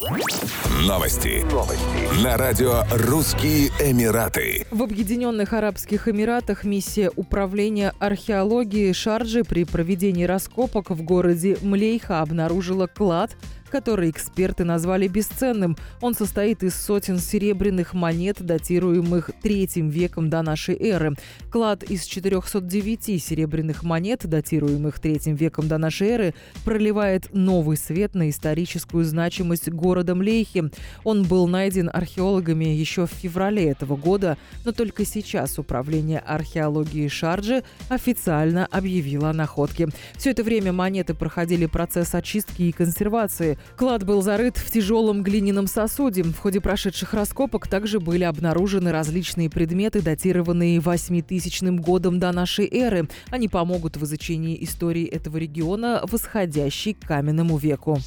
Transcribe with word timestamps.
Новости. 0.00 1.44
Новости. 1.52 2.24
На 2.24 2.38
радио 2.38 2.84
«Русские 2.90 3.68
Эмираты». 3.80 4.66
В 4.70 4.82
Объединенных 4.82 5.52
Арабских 5.52 6.08
Эмиратах 6.08 6.64
миссия 6.64 7.10
управления 7.16 7.92
археологии 7.98 8.92
Шарджи 8.92 9.44
при 9.44 9.64
проведении 9.64 10.24
раскопок 10.24 10.88
в 10.88 11.02
городе 11.02 11.58
Млейха 11.60 12.22
обнаружила 12.22 12.86
клад– 12.86 13.36
который 13.70 14.10
эксперты 14.10 14.64
назвали 14.64 15.08
бесценным. 15.08 15.76
Он 16.00 16.14
состоит 16.14 16.62
из 16.62 16.74
сотен 16.74 17.18
серебряных 17.18 17.94
монет, 17.94 18.36
датируемых 18.40 19.30
третьим 19.42 19.88
веком 19.88 20.28
до 20.28 20.42
нашей 20.42 20.76
эры. 20.76 21.14
Клад 21.50 21.82
из 21.84 22.04
409 22.04 23.22
серебряных 23.22 23.82
монет, 23.82 24.26
датируемых 24.26 24.98
третьим 24.98 25.36
веком 25.36 25.68
до 25.68 25.78
нашей 25.78 26.08
эры, 26.08 26.34
проливает 26.64 27.32
новый 27.32 27.76
свет 27.76 28.14
на 28.14 28.28
историческую 28.28 29.04
значимость 29.04 29.70
города 29.70 30.14
Млейхи. 30.14 30.70
Он 31.04 31.22
был 31.22 31.46
найден 31.46 31.88
археологами 31.92 32.64
еще 32.64 33.06
в 33.06 33.10
феврале 33.10 33.70
этого 33.70 33.96
года, 33.96 34.36
но 34.64 34.72
только 34.72 35.04
сейчас 35.04 35.58
Управление 35.70 36.18
археологии 36.18 37.06
Шарджи 37.06 37.62
официально 37.88 38.66
объявило 38.66 39.30
о 39.30 39.32
находке. 39.32 39.86
Все 40.16 40.30
это 40.30 40.42
время 40.42 40.72
монеты 40.72 41.14
проходили 41.14 41.66
процесс 41.66 42.12
очистки 42.12 42.62
и 42.62 42.72
консервации. 42.72 43.56
Клад 43.76 44.04
был 44.04 44.22
зарыт 44.22 44.56
в 44.56 44.70
тяжелом 44.70 45.22
глиняном 45.22 45.66
сосуде. 45.66 46.22
В 46.22 46.36
ходе 46.38 46.60
прошедших 46.60 47.14
раскопок 47.14 47.68
также 47.68 48.00
были 48.00 48.24
обнаружены 48.24 48.92
различные 48.92 49.48
предметы, 49.50 50.02
датированные 50.02 50.80
8000 50.80 51.62
годом 51.80 52.18
до 52.18 52.32
нашей 52.32 52.68
эры. 52.70 53.08
Они 53.30 53.48
помогут 53.48 53.96
в 53.96 54.04
изучении 54.04 54.62
истории 54.62 55.06
этого 55.06 55.36
региона, 55.36 56.02
восходящей 56.04 56.94
к 56.94 57.06
каменному 57.06 57.56
веку. 57.56 57.98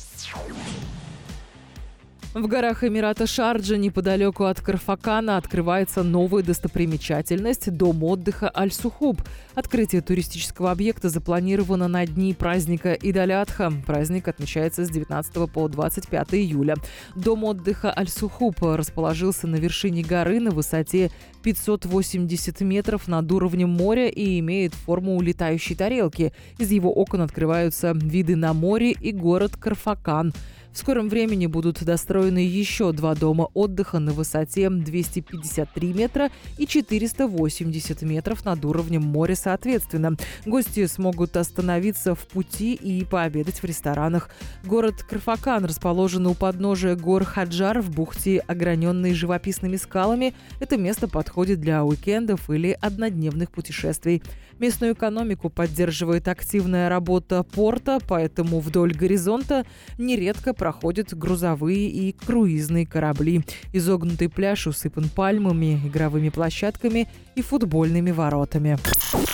В 2.33 2.47
горах 2.47 2.83
Эмирата 2.83 3.27
Шарджа, 3.27 3.77
неподалеку 3.77 4.45
от 4.45 4.59
Карфакана, 4.59 5.37
открывается 5.37 6.01
новая 6.01 6.41
достопримечательность– 6.41 7.71
дом 7.77 8.03
отдыха 8.03 8.51
Аль-Сухуб. 8.57 9.21
Открытие 9.53 10.01
туристического 10.01 10.71
объекта 10.71 11.09
запланировано 11.09 11.87
на 11.87 12.07
дни 12.07 12.33
праздника 12.33 12.93
Идалятха. 12.93 13.71
Праздник 13.85 14.27
отмечается 14.27 14.83
с 14.83 14.89
19 14.89 15.51
по 15.51 15.67
25 15.67 16.33
июля. 16.33 16.73
Дом 17.15 17.43
отдыха 17.43 17.93
Аль-Сухуб 17.95 18.55
расположился 18.63 19.45
на 19.45 19.57
вершине 19.57 20.01
горы 20.01 20.39
на 20.39 20.49
высоте 20.49 21.11
580 21.43 22.61
метров 22.61 23.07
над 23.07 23.31
уровнем 23.31 23.69
моря 23.69 24.07
и 24.07 24.39
имеет 24.39 24.73
форму 24.73 25.21
летающей 25.21 25.75
тарелки. 25.75 26.33
Из 26.57 26.71
его 26.71 26.91
окон 26.91 27.21
открываются 27.21 27.91
виды 27.93 28.35
на 28.35 28.53
море 28.53 28.89
и 28.89 29.11
город 29.11 29.55
Карфакан– 29.55 30.33
в 30.73 30.77
скором 30.77 31.07
времени 31.07 31.45
будут 31.45 31.83
достроены 31.83 32.39
еще 32.39 32.91
два 32.93 33.13
дома 33.13 33.49
отдыха 33.53 33.99
на 33.99 34.11
высоте 34.11 34.69
253 34.69 35.93
метра 35.93 36.31
и 36.57 36.65
480 36.65 38.01
метров 38.01 38.43
над 38.43 38.65
уровнем 38.65 39.03
моря 39.03 39.35
соответственно. 39.35 40.17
Гости 40.45 40.87
смогут 40.87 41.37
остановиться 41.37 42.15
в 42.15 42.27
пути 42.27 42.73
и 42.73 43.05
пообедать 43.05 43.61
в 43.61 43.65
ресторанах. 43.65 44.29
Город 44.63 45.03
Карфакан 45.07 45.65
расположен 45.65 46.25
у 46.25 46.33
подножия 46.33 46.95
гор 46.95 47.23
Хаджар 47.23 47.79
в 47.81 47.91
бухте, 47.91 48.39
ограненной 48.39 49.13
живописными 49.13 49.75
скалами. 49.75 50.33
Это 50.59 50.77
место 50.77 51.07
подходит 51.07 51.61
для 51.61 51.83
уикендов 51.83 52.49
или 52.49 52.75
однодневных 52.81 53.51
путешествий. 53.51 54.23
Местную 54.59 54.93
экономику 54.93 55.49
поддерживает 55.49 56.27
активная 56.27 56.87
работа 56.87 57.43
порта, 57.43 57.99
поэтому 58.07 58.59
вдоль 58.59 58.93
горизонта 58.93 59.65
нередко 59.97 60.53
проходят 60.63 61.13
грузовые 61.13 61.89
и 61.89 62.13
круизные 62.13 62.85
корабли. 62.85 63.41
Изогнутый 63.73 64.29
пляж 64.29 64.65
усыпан 64.65 65.09
пальмами, 65.09 65.81
игровыми 65.85 66.29
площадками 66.29 67.09
и 67.35 67.41
футбольными 67.41 68.11
воротами. 68.11 68.77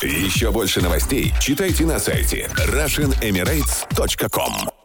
Еще 0.01 0.51
больше 0.51 0.81
новостей 0.81 1.31
читайте 1.39 1.85
на 1.85 1.99
сайте 1.99 2.49
RussianEmirates.com 2.67 4.78